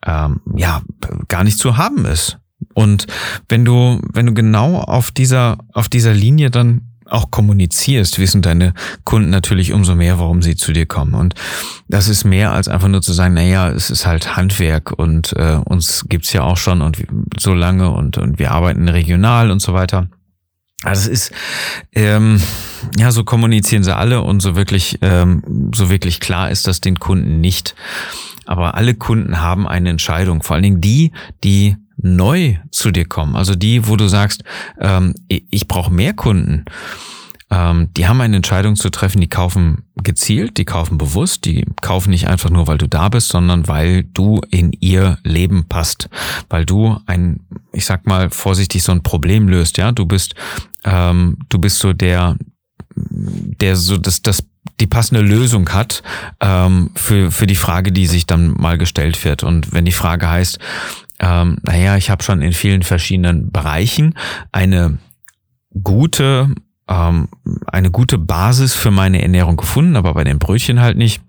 ähm, 0.05 0.41
ja 0.55 0.81
gar 1.27 1.43
nicht 1.43 1.59
zu 1.59 1.77
haben 1.77 2.05
ist. 2.05 2.37
Und 2.73 3.07
wenn 3.49 3.65
du, 3.65 3.99
wenn 4.13 4.25
du 4.25 4.33
genau 4.33 4.77
auf 4.79 5.11
dieser, 5.11 5.57
auf 5.73 5.89
dieser 5.89 6.13
Linie 6.13 6.49
dann 6.49 6.93
auch 7.05 7.31
kommunizierst, 7.31 8.17
wissen 8.17 8.41
deine 8.41 8.73
Kunden 9.03 9.29
natürlich 9.29 9.73
umso 9.73 9.93
mehr, 9.95 10.19
warum 10.19 10.41
sie 10.41 10.55
zu 10.55 10.73
dir 10.73 10.85
kommen. 10.85 11.13
Und 11.13 11.35
das 11.87 12.07
ist 12.07 12.23
mehr 12.23 12.51
als 12.51 12.67
einfach 12.67 12.87
nur 12.87 13.01
zu 13.01 13.13
sagen, 13.13 13.33
naja, 13.33 13.69
es 13.69 13.89
ist 13.89 14.05
halt 14.05 14.35
Handwerk 14.35 14.91
und 14.97 15.33
äh, 15.33 15.59
uns 15.63 16.05
gibt's 16.07 16.33
ja 16.33 16.43
auch 16.43 16.57
schon 16.57 16.81
und 16.81 16.97
so 17.37 17.53
lange 17.53 17.91
und, 17.91 18.17
und 18.17 18.39
wir 18.39 18.51
arbeiten 18.51 18.87
regional 18.89 19.51
und 19.51 19.61
so 19.61 19.73
weiter. 19.73 20.07
Also 20.83 21.09
es 21.11 21.29
ist, 21.29 21.31
ähm, 21.93 22.41
ja, 22.97 23.11
so 23.11 23.23
kommunizieren 23.23 23.83
sie 23.83 23.95
alle 23.95 24.21
und 24.21 24.41
so 24.41 24.55
wirklich, 24.55 24.99
ähm, 25.01 25.71
so 25.73 25.89
wirklich 25.89 26.19
klar 26.19 26.51
ist 26.51 26.67
das 26.67 26.81
den 26.81 26.99
Kunden 26.99 27.39
nicht. 27.39 27.75
Aber 28.45 28.75
alle 28.75 28.95
Kunden 28.95 29.41
haben 29.41 29.67
eine 29.67 29.89
Entscheidung, 29.89 30.43
vor 30.43 30.55
allen 30.55 30.63
Dingen 30.63 30.81
die, 30.81 31.11
die 31.43 31.75
neu 31.97 32.57
zu 32.71 32.91
dir 32.91 33.05
kommen, 33.05 33.35
also 33.35 33.55
die, 33.55 33.87
wo 33.87 33.95
du 33.95 34.07
sagst, 34.07 34.43
ähm, 34.79 35.13
ich 35.27 35.67
brauche 35.67 35.91
mehr 35.91 36.13
Kunden. 36.13 36.65
Ähm, 37.53 37.89
die 37.95 38.07
haben 38.07 38.19
eine 38.19 38.35
Entscheidung 38.37 38.75
zu 38.75 38.89
treffen, 38.89 39.21
die 39.21 39.27
kaufen 39.27 39.83
gezielt, 40.01 40.57
die 40.57 40.65
kaufen 40.65 40.97
bewusst, 40.97 41.45
die 41.45 41.65
kaufen 41.81 42.09
nicht 42.09 42.27
einfach 42.27 42.49
nur, 42.49 42.67
weil 42.67 42.79
du 42.79 42.87
da 42.87 43.09
bist, 43.09 43.29
sondern 43.29 43.67
weil 43.67 44.03
du 44.03 44.41
in 44.49 44.71
ihr 44.79 45.19
Leben 45.23 45.67
passt, 45.67 46.09
weil 46.49 46.65
du 46.65 46.97
ein, 47.05 47.41
ich 47.71 47.85
sag 47.85 48.07
mal 48.07 48.31
vorsichtig, 48.31 48.81
so 48.81 48.91
ein 48.91 49.03
Problem 49.03 49.47
löst. 49.47 49.77
Ja, 49.77 49.91
du 49.91 50.07
bist, 50.07 50.33
ähm, 50.83 51.37
du 51.49 51.59
bist 51.59 51.77
so 51.77 51.93
der, 51.93 52.37
der 52.95 53.75
so 53.75 53.97
das, 53.97 54.23
das 54.23 54.43
die 54.83 54.87
passende 54.87 55.21
Lösung 55.21 55.69
hat 55.69 56.03
ähm, 56.41 56.89
für, 56.93 57.31
für 57.31 57.47
die 57.47 57.55
Frage, 57.55 57.93
die 57.93 58.05
sich 58.05 58.27
dann 58.27 58.53
mal 58.59 58.77
gestellt 58.77 59.23
wird. 59.23 59.41
Und 59.41 59.71
wenn 59.71 59.85
die 59.85 59.93
Frage 59.93 60.29
heißt, 60.29 60.59
ähm, 61.19 61.55
naja, 61.63 61.95
ich 61.95 62.09
habe 62.09 62.21
schon 62.21 62.41
in 62.41 62.51
vielen 62.51 62.83
verschiedenen 62.83 63.49
Bereichen 63.49 64.13
eine 64.51 64.97
gute, 65.81 66.53
ähm, 66.89 67.29
eine 67.65 67.91
gute 67.91 68.17
Basis 68.17 68.75
für 68.75 68.91
meine 68.91 69.21
Ernährung 69.21 69.55
gefunden, 69.55 69.95
aber 69.95 70.13
bei 70.15 70.25
den 70.25 70.37
Brötchen 70.37 70.81
halt 70.81 70.97
nicht, 70.97 71.21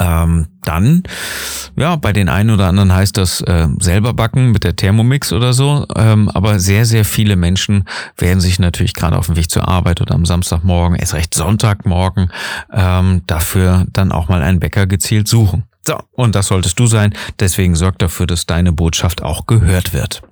ähm, 0.00 0.48
dann, 0.64 1.04
ja, 1.76 1.96
bei 1.96 2.12
den 2.12 2.28
einen 2.28 2.50
oder 2.50 2.66
anderen 2.66 2.94
heißt 2.94 3.16
das 3.16 3.42
äh, 3.42 3.68
selber 3.80 4.14
backen 4.14 4.50
mit 4.50 4.64
der 4.64 4.76
Thermomix 4.76 5.32
oder 5.32 5.52
so. 5.52 5.86
Ähm, 5.94 6.30
aber 6.30 6.58
sehr, 6.58 6.86
sehr 6.86 7.04
viele 7.04 7.36
Menschen 7.36 7.84
werden 8.16 8.40
sich 8.40 8.58
natürlich 8.58 8.94
gerade 8.94 9.16
auf 9.16 9.26
dem 9.26 9.36
Weg 9.36 9.50
zur 9.50 9.68
Arbeit 9.68 10.00
oder 10.00 10.14
am 10.14 10.24
Samstagmorgen, 10.24 10.98
erst 10.98 11.14
recht 11.14 11.34
Sonntagmorgen, 11.34 12.30
ähm, 12.72 13.22
dafür 13.26 13.86
dann 13.92 14.10
auch 14.10 14.28
mal 14.28 14.42
einen 14.42 14.60
Bäcker 14.60 14.86
gezielt 14.86 15.28
suchen. 15.28 15.64
So, 15.86 15.98
und 16.12 16.34
das 16.34 16.48
solltest 16.48 16.78
du 16.78 16.86
sein. 16.86 17.14
Deswegen 17.38 17.76
sorg 17.76 17.98
dafür, 17.98 18.26
dass 18.26 18.46
deine 18.46 18.72
Botschaft 18.72 19.22
auch 19.22 19.46
gehört 19.46 19.92
wird. 19.92 20.22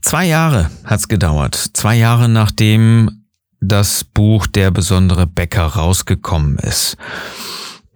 Zwei 0.00 0.24
Jahre 0.24 0.70
hat's 0.84 1.08
gedauert. 1.08 1.54
Zwei 1.54 1.96
Jahre 1.96 2.28
nachdem 2.28 3.24
das 3.60 4.04
Buch 4.04 4.46
Der 4.46 4.70
besondere 4.70 5.26
Bäcker 5.26 5.66
rausgekommen 5.66 6.58
ist. 6.58 6.96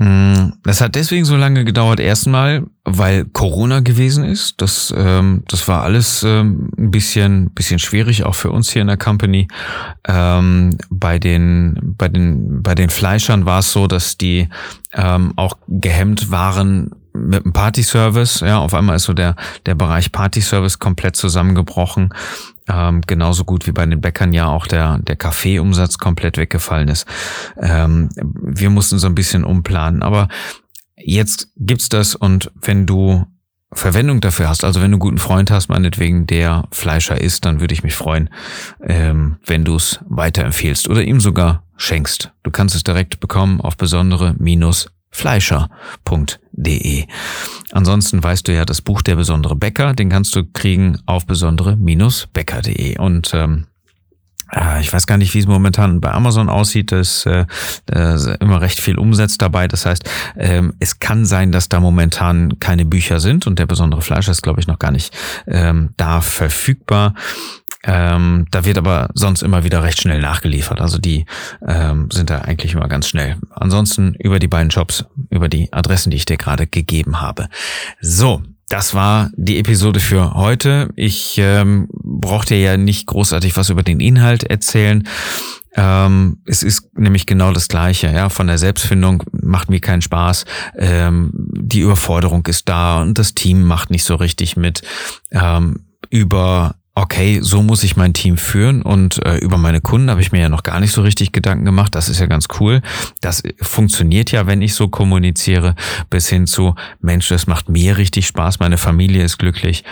Hm, 0.01 0.55
das 0.63 0.81
hat 0.81 0.95
deswegen 0.95 1.27
so 1.27 1.37
lange 1.37 1.63
gedauert. 1.63 2.01
Erstmal, 2.01 2.65
weil 2.85 3.27
Corona 3.27 3.81
gewesen 3.81 4.25
ist. 4.25 4.55
Das, 4.63 4.95
ähm, 4.97 5.45
das 5.47 5.69
war 5.69 5.83
alles 5.83 6.23
ähm, 6.23 6.71
ein 6.79 6.91
bisschen, 6.91 7.51
bisschen 7.51 7.79
schwierig, 7.79 8.25
auch 8.25 8.35
für 8.35 8.51
uns 8.51 8.71
hier 8.71 8.81
in 8.81 8.89
der 8.89 8.97
Company. 8.97 9.47
Ähm, 10.09 10.79
bei 10.89 11.19
den, 11.19 11.79
bei 11.99 12.09
den, 12.09 12.63
bei 12.63 12.75
den 12.75 12.89
Fleischern 12.89 13.45
war 13.45 13.59
es 13.59 13.73
so, 13.73 13.87
dass 13.87 14.17
die 14.17 14.49
ähm, 14.95 15.35
auch 15.37 15.59
gehemmt 15.69 16.31
waren 16.31 16.93
mit 17.13 17.45
dem 17.45 17.53
Party-Service. 17.53 18.41
Ja, 18.41 18.59
auf 18.59 18.73
einmal 18.73 18.97
ist 18.97 19.05
so 19.05 19.13
der, 19.13 19.37
der 19.67 19.75
Bereich 19.75 20.13
Party-Service 20.13 20.79
komplett 20.79 21.17
zusammengebrochen. 21.17 22.15
Ähm, 22.73 23.01
genauso 23.07 23.45
gut 23.45 23.67
wie 23.67 23.73
bei 23.73 23.85
den 23.85 24.01
Bäckern 24.01 24.33
ja 24.33 24.47
auch 24.47 24.67
der, 24.67 24.99
der 24.99 25.17
Kaffeeumsatz 25.17 25.99
komplett 25.99 26.37
weggefallen 26.37 26.89
ist. 26.89 27.07
Ähm, 27.61 28.11
wir 28.15 28.71
mussten 28.71 28.99
so 28.99 29.07
ein 29.07 29.15
bisschen 29.15 29.45
umplanen. 29.45 30.03
Aber 30.03 30.29
jetzt 30.97 31.49
gibt's 31.57 31.89
das 31.89 32.15
und 32.15 32.51
wenn 32.61 32.87
du 32.87 33.27
Verwendung 33.73 34.21
dafür 34.21 34.49
hast, 34.49 34.65
also 34.65 34.81
wenn 34.81 34.91
du 34.91 34.97
einen 34.97 35.01
guten 35.01 35.19
Freund 35.19 35.51
hast, 35.51 35.69
meinetwegen 35.69 36.27
der 36.27 36.67
Fleischer 36.73 37.21
ist, 37.21 37.45
dann 37.45 37.61
würde 37.61 37.73
ich 37.73 37.85
mich 37.85 37.95
freuen, 37.95 38.29
ähm, 38.83 39.37
wenn 39.47 39.65
du 39.65 39.77
es 39.77 40.01
weiterempfehlst 40.09 40.89
oder 40.89 41.03
ihm 41.03 41.21
sogar 41.21 41.65
schenkst. 41.77 42.33
Du 42.43 42.51
kannst 42.51 42.75
es 42.75 42.83
direkt 42.83 43.21
bekommen 43.21 43.61
auf 43.61 43.77
besondere 43.77 44.35
minus 44.39 44.91
fleischer.de. 45.11 47.07
Ansonsten 47.73 48.23
weißt 48.23 48.47
du 48.49 48.55
ja 48.55 48.65
das 48.65 48.83
Buch 48.83 49.03
Der 49.03 49.17
besondere 49.17 49.57
Bäcker, 49.57 49.95
den 49.95 50.09
kannst 50.09 50.35
du 50.35 50.45
kriegen 50.45 50.99
auf 51.07 51.27
besondere-bäcker.de. 51.27 52.99
Und 52.99 53.33
ähm, 53.35 53.67
äh, 54.53 54.81
ich 54.81 54.93
weiß 54.93 55.07
gar 55.07 55.17
nicht, 55.17 55.35
wie 55.35 55.39
es 55.39 55.47
momentan 55.47 56.01
bei 56.01 56.11
Amazon 56.13 56.49
aussieht. 56.49 56.93
Da 56.93 57.01
ist, 57.01 57.27
äh, 57.27 57.47
ist 57.91 58.27
immer 58.41 58.61
recht 58.61 58.81
viel 58.81 58.99
Umsatz 58.99 59.39
dabei. 59.39 59.69
Das 59.69 59.87
heißt, 59.87 60.09
ähm, 60.37 60.75
es 60.79 60.99
kann 60.99 61.25
sein, 61.25 61.53
dass 61.53 61.69
da 61.69 61.81
momentan 61.81 62.59
keine 62.59 62.85
Bücher 62.85 63.21
sind 63.21 63.47
und 63.47 63.59
der 63.59 63.67
besondere 63.67 64.03
Fleischer 64.03 64.33
ist, 64.33 64.43
glaube 64.43 64.61
ich, 64.61 64.67
noch 64.67 64.79
gar 64.79 64.91
nicht 64.91 65.17
ähm, 65.47 65.91
da 65.97 66.21
verfügbar. 66.21 67.15
Ähm, 67.85 68.47
da 68.51 68.65
wird 68.65 68.77
aber 68.79 69.09
sonst 69.15 69.43
immer 69.43 69.65
wieder 69.65 69.83
recht 69.83 70.01
schnell 70.01 70.21
nachgeliefert. 70.21 70.81
Also 70.81 70.99
die 70.99 71.25
ähm, 71.67 72.11
sind 72.11 72.31
da 72.31 72.39
eigentlich 72.39 72.75
immer 72.75 72.89
ganz 72.89 73.09
schnell. 73.09 73.37
Ansonsten 73.51 74.15
über 74.15 74.39
die 74.39 74.49
beiden 74.49 74.71
Shops, 74.71 75.07
über 75.31 75.49
die 75.49 75.73
Adressen, 75.73 76.11
die 76.11 76.19
ich 76.19 76.27
dir 76.27 76.37
gerade 76.37 76.67
gegeben 76.67 77.21
habe. 77.21 77.49
So, 78.01 78.43
das 78.69 78.95
war 78.95 79.31
die 79.35 79.59
Episode 79.59 79.99
für 79.99 80.35
heute. 80.35 80.91
Ich 80.95 81.39
ähm, 81.39 81.89
brauchte 81.91 82.55
ja 82.55 82.77
nicht 82.77 83.07
großartig 83.07 83.57
was 83.57 83.71
über 83.71 83.83
den 83.83 83.99
Inhalt 83.99 84.45
erzählen. 84.45 85.09
Ähm, 85.75 86.39
es 86.47 86.63
ist 86.63 86.97
nämlich 86.97 87.27
genau 87.27 87.53
das 87.53 87.69
Gleiche. 87.69 88.09
Ja, 88.09 88.29
von 88.29 88.47
der 88.47 88.59
Selbstfindung 88.59 89.23
macht 89.33 89.71
mir 89.71 89.81
keinen 89.81 90.03
Spaß. 90.03 90.45
Ähm, 90.77 91.31
die 91.35 91.81
Überforderung 91.81 92.47
ist 92.47 92.69
da 92.69 93.01
und 93.01 93.19
das 93.19 93.35
Team 93.35 93.63
macht 93.65 93.91
nicht 93.91 94.05
so 94.05 94.17
richtig 94.17 94.57
mit. 94.57 94.83
Ähm, 95.33 95.87
über 96.11 96.75
okay, 96.95 97.41
so 97.43 97.63
muss 97.63 97.85
ich 97.85 97.97
mein 97.97 98.13
Team 98.13 98.37
führen 98.37 98.83
und 98.83 99.25
äh, 99.25 99.39
über 99.39 99.57
meine 99.57 99.81
Kunden 99.81 100.11
habe 100.11 100.21
ich 100.21 100.33
mir 100.33 100.41
ja 100.41 100.49
noch 100.49 100.63
gar 100.63 100.81
nicht 100.81 100.93
so 100.93 101.03
richtig 101.03 101.33
Gedanken 101.33 101.65
gemacht. 101.65 101.95
Das 101.95 102.09
ist 102.09 102.21
ja 102.21 102.27
ganz 102.27 102.49
cool. 102.59 102.83
Das 103.21 103.43
funktioniert 103.61 104.33
ja, 104.33 104.47
wenn 104.47 104.63
ich 104.63 104.75
so 104.75 104.89
kommuniziere, 104.89 105.75
bis 106.11 106.29
hin 106.29 106.47
zu, 106.47 106.75
Mensch, 107.01 107.29
das 107.29 107.47
macht 107.47 107.69
mir 107.69 107.97
richtig 107.97 108.27
Spaß, 108.27 108.59
meine 108.59 108.79
Familie 108.79 109.25
ist 109.25 109.39
glücklich. 109.39 109.85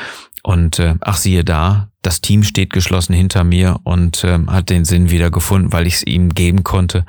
Und 0.43 0.79
äh, 0.79 0.95
ach 1.01 1.17
siehe 1.17 1.45
da, 1.45 1.91
das 2.03 2.21
Team 2.21 2.43
steht 2.43 2.73
geschlossen 2.73 3.13
hinter 3.13 3.45
mir 3.45 3.81
und 3.83 4.25
äh, 4.25 4.39
hat 4.47 4.71
den 4.71 4.85
Sinn 4.85 5.11
wieder 5.11 5.31
gefunden, 5.31 5.73
weil 5.73 5.87
ich 5.87 5.95
es 5.95 6.07
ihm 6.07 6.31
geben 6.31 6.65
konnte, 6.65 7.05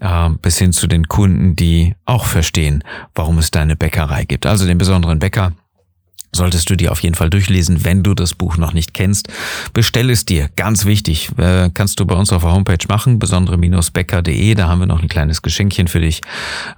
äh, 0.00 0.30
bis 0.40 0.58
hin 0.58 0.72
zu 0.72 0.86
den 0.86 1.06
Kunden, 1.08 1.54
die 1.56 1.94
auch 2.06 2.24
verstehen, 2.24 2.84
warum 3.14 3.38
es 3.38 3.50
deine 3.50 3.76
Bäckerei 3.76 4.24
gibt. 4.24 4.46
Also 4.46 4.66
den 4.66 4.78
besonderen 4.78 5.18
Bäcker 5.18 5.52
solltest 6.34 6.68
du 6.70 6.76
dir 6.76 6.92
auf 6.92 7.02
jeden 7.02 7.14
Fall 7.14 7.30
durchlesen, 7.30 7.84
wenn 7.84 8.02
du 8.02 8.14
das 8.14 8.34
Buch 8.34 8.56
noch 8.56 8.72
nicht 8.72 8.94
kennst. 8.94 9.28
Bestell 9.72 10.10
es 10.10 10.24
dir, 10.24 10.48
ganz 10.56 10.84
wichtig. 10.84 11.30
Äh, 11.38 11.70
kannst 11.72 12.00
du 12.00 12.06
bei 12.06 12.14
uns 12.14 12.32
auf 12.32 12.42
der 12.42 12.52
Homepage 12.52 12.86
machen, 12.88 13.18
besondere-becker.de, 13.18 14.54
da 14.54 14.68
haben 14.68 14.80
wir 14.80 14.86
noch 14.86 15.02
ein 15.02 15.08
kleines 15.08 15.42
Geschenkchen 15.42 15.88
für 15.88 16.00
dich. 16.00 16.20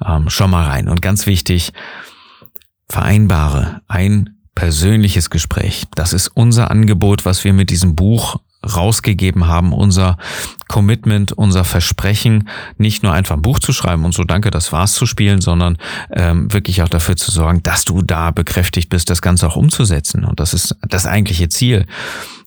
Ähm, 0.04 0.26
schau 0.28 0.48
mal 0.48 0.66
rein. 0.66 0.88
Und 0.88 1.02
ganz 1.02 1.26
wichtig, 1.26 1.72
vereinbare 2.88 3.82
ein 3.88 4.36
persönliches 4.54 5.30
Gespräch. 5.30 5.84
Das 5.94 6.12
ist 6.12 6.28
unser 6.28 6.70
Angebot, 6.70 7.24
was 7.24 7.44
wir 7.44 7.52
mit 7.52 7.70
diesem 7.70 7.96
Buch 7.96 8.40
rausgegeben 8.64 9.46
haben, 9.46 9.72
unser 9.72 10.18
Commitment, 10.68 11.32
unser 11.32 11.64
Versprechen, 11.64 12.48
nicht 12.76 13.02
nur 13.02 13.12
einfach 13.12 13.36
ein 13.36 13.42
Buch 13.42 13.58
zu 13.58 13.72
schreiben 13.72 14.04
und 14.04 14.14
so 14.14 14.24
danke, 14.24 14.50
das 14.50 14.72
war's 14.72 14.92
zu 14.92 15.06
spielen, 15.06 15.40
sondern 15.40 15.78
ähm, 16.12 16.52
wirklich 16.52 16.82
auch 16.82 16.88
dafür 16.88 17.16
zu 17.16 17.30
sorgen, 17.30 17.62
dass 17.62 17.84
du 17.84 18.02
da 18.02 18.30
bekräftigt 18.30 18.90
bist, 18.90 19.10
das 19.10 19.22
Ganze 19.22 19.46
auch 19.46 19.56
umzusetzen. 19.56 20.24
Und 20.24 20.40
das 20.40 20.54
ist 20.54 20.76
das 20.82 21.06
eigentliche 21.06 21.48
Ziel. 21.48 21.86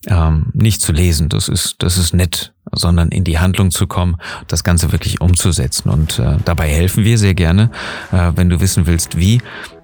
Ähm, 0.05 0.47
nicht 0.53 0.81
zu 0.81 0.91
lesen, 0.91 1.29
das 1.29 1.47
ist, 1.47 1.75
das 1.79 1.97
ist 1.97 2.13
nett, 2.13 2.53
sondern 2.75 3.09
in 3.09 3.23
die 3.23 3.39
Handlung 3.39 3.71
zu 3.71 3.87
kommen, 3.87 4.17
das 4.47 4.63
Ganze 4.63 4.91
wirklich 4.91 5.21
umzusetzen. 5.21 5.89
Und 5.89 6.19
äh, 6.19 6.37
dabei 6.45 6.67
helfen 6.67 7.03
wir 7.03 7.17
sehr 7.17 7.33
gerne, 7.33 7.69
äh, 8.11 8.31
wenn 8.35 8.49
du 8.49 8.59
wissen 8.59 8.85
willst, 8.87 9.17
wie, 9.17 9.37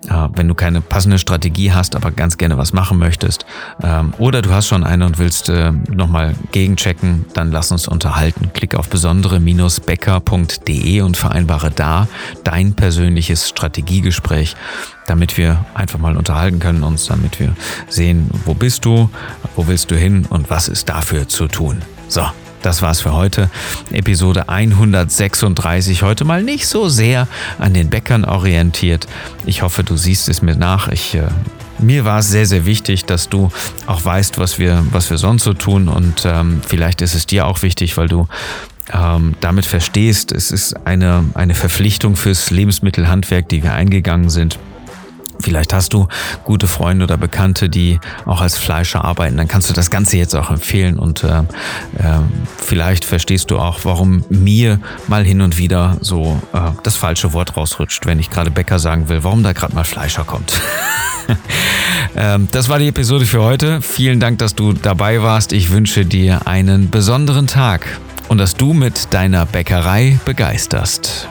äh, 0.08 0.28
wenn 0.34 0.48
du 0.48 0.56
keine 0.56 0.82
passende 0.82 1.20
Strategie 1.20 1.72
hast, 1.72 1.96
aber 1.96 2.12
ganz 2.12 2.38
gerne 2.38 2.58
was 2.58 2.74
machen 2.74 2.98
möchtest, 2.98 3.46
ähm, 3.82 4.14
oder 4.18 4.42
du 4.42 4.52
hast 4.52 4.68
schon 4.68 4.84
eine 4.84 5.06
und 5.06 5.20
willst 5.20 5.50
äh, 5.50 5.72
nochmal 5.90 6.34
gegenchecken, 6.52 7.26
dann 7.34 7.52
lass 7.52 7.72
uns 7.72 7.88
unterhalten. 7.88 8.52
Klick 8.54 8.76
auf 8.76 8.90
besondere-becker.de 8.90 11.02
und 11.02 11.18
vereinbare 11.18 11.72
da 11.72 12.08
dein 12.44 12.74
persönliches 12.74 13.48
Strategiegespräch, 13.50 14.56
damit 15.08 15.38
wir 15.38 15.66
einfach 15.74 16.00
mal 16.00 16.18
unterhalten 16.18 16.60
können 16.60 16.84
uns, 16.84 17.06
damit 17.06 17.40
wir 17.40 17.56
sehen, 17.88 18.30
wo 18.46 18.54
bist 18.54 18.84
du, 18.86 19.10
wo 19.56 19.68
willst 19.68 19.92
du 19.92 19.96
hin 19.96 20.26
und 20.30 20.50
was 20.50 20.68
ist 20.68 20.90
dafür 20.90 21.28
zu 21.28 21.48
tun. 21.48 21.82
So, 22.08 22.26
das 22.62 22.82
war's 22.82 23.02
für 23.02 23.14
heute. 23.14 23.50
Episode 23.92 24.50
136. 24.50 26.04
Heute 26.04 26.26
mal 26.26 26.44
nicht 26.44 26.68
so 26.68 26.90
sehr 26.90 27.28
an 27.58 27.74
den 27.74 27.90
Bäckern 27.90 28.26
orientiert. 28.26 29.08
Ich 29.46 29.62
hoffe, 29.62 29.84
du 29.84 29.98
siehst 29.98 30.30
es 30.30 30.42
mir 30.42 30.56
nach. 30.56 30.90
Ich, 30.90 31.16
äh, 31.16 31.28
mir 31.80 32.06
war 32.06 32.20
es 32.20 32.30
sehr, 32.30 32.46
sehr 32.46 32.66
wichtig, 32.66 33.06
dass 33.06 33.30
du 33.30 33.52
auch 33.88 34.04
weißt, 34.04 34.38
was 34.38 34.60
wir, 34.60 34.86
was 34.92 35.10
wir 35.10 35.18
sonst 35.18 35.44
so 35.44 35.54
tun. 35.54 35.88
Und 35.88 36.24
ähm, 36.26 36.62
vielleicht 36.66 37.02
ist 37.02 37.16
es 37.16 37.26
dir 37.26 37.46
auch 37.46 37.62
wichtig, 37.62 37.98
weil 37.98 38.08
du 38.08 38.28
ähm, 38.94 39.36
damit 39.40 39.66
verstehst, 39.66 40.32
es 40.32 40.52
ist 40.52 40.86
eine, 40.86 41.26
eine 41.36 41.56
Verpflichtung 41.56 42.16
fürs 42.16 42.50
Lebensmittelhandwerk, 42.52 43.48
die 43.50 43.64
wir 43.64 43.74
eingegangen 43.74 44.30
sind. 44.30 44.60
Vielleicht 45.42 45.74
hast 45.74 45.94
du 45.94 46.08
gute 46.44 46.68
Freunde 46.68 47.06
oder 47.06 47.18
Bekannte, 47.18 47.70
die 47.70 48.00
auch 48.26 48.42
als 48.42 48.58
Fleischer 48.58 49.06
arbeiten. 49.06 49.38
Dann 49.38 49.48
kannst 49.48 49.70
du 49.70 49.74
das 49.74 49.90
Ganze 49.90 50.18
jetzt 50.18 50.36
auch 50.36 50.52
empfehlen 50.52 51.00
und 51.00 51.24
äh, 51.24 51.40
äh, 51.40 51.44
vielleicht 52.58 53.06
verstehst 53.06 53.50
du 53.52 53.58
auch, 53.58 53.80
warum 53.84 54.26
mir 54.30 54.80
mal 55.08 55.24
hin 55.24 55.42
und 55.42 55.58
wieder 55.58 55.98
so 56.02 56.42
äh, 56.54 56.72
das 56.84 56.98
falsche 56.98 57.34
Wort 57.34 57.56
rausrutscht, 57.56 58.06
wenn 58.06 58.20
ich 58.20 58.30
gerade 58.30 58.52
Bäcker 58.52 58.80
sagen 58.80 59.08
will, 59.08 59.24
warum 59.24 59.44
da 59.44 59.54
gerade 59.54 59.74
mal 59.76 59.86
Fleischer 59.86 60.26
kommt. 60.26 60.60
ähm, 62.16 62.48
das 62.52 62.68
war 62.68 62.80
die 62.80 62.90
Episode 62.90 63.26
für 63.26 63.42
heute. 63.42 63.82
Vielen 63.82 64.20
Dank, 64.20 64.40
dass 64.40 64.56
du 64.56 64.74
dabei 64.74 65.22
warst. 65.22 65.54
Ich 65.54 65.72
wünsche 65.72 66.06
dir 66.06 66.48
einen 66.48 66.90
besonderen 66.90 67.48
Tag 67.48 68.00
und 68.28 68.40
dass 68.40 68.56
du 68.56 68.74
mit 68.74 69.14
deiner 69.14 69.46
Bäckerei 69.46 70.20
begeisterst. 70.26 71.28